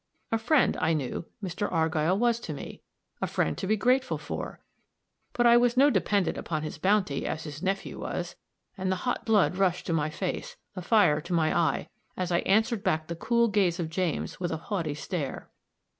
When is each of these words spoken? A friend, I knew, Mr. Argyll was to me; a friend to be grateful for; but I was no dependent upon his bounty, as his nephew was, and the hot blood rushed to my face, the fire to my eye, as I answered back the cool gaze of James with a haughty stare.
A 0.31 0.39
friend, 0.39 0.75
I 0.81 0.93
knew, 0.93 1.25
Mr. 1.43 1.71
Argyll 1.71 2.17
was 2.17 2.39
to 2.39 2.53
me; 2.55 2.81
a 3.21 3.27
friend 3.27 3.55
to 3.59 3.67
be 3.67 3.77
grateful 3.77 4.17
for; 4.17 4.59
but 5.31 5.45
I 5.45 5.57
was 5.57 5.77
no 5.77 5.91
dependent 5.91 6.39
upon 6.39 6.63
his 6.63 6.79
bounty, 6.79 7.27
as 7.27 7.43
his 7.43 7.61
nephew 7.61 7.99
was, 7.99 8.35
and 8.75 8.91
the 8.91 8.95
hot 9.05 9.25
blood 9.27 9.57
rushed 9.57 9.85
to 9.85 9.93
my 9.93 10.09
face, 10.09 10.57
the 10.73 10.81
fire 10.81 11.21
to 11.21 11.33
my 11.33 11.55
eye, 11.55 11.87
as 12.17 12.31
I 12.31 12.39
answered 12.39 12.83
back 12.83 13.09
the 13.09 13.15
cool 13.15 13.47
gaze 13.47 13.79
of 13.79 13.91
James 13.91 14.39
with 14.39 14.49
a 14.51 14.57
haughty 14.57 14.95
stare. 14.95 15.51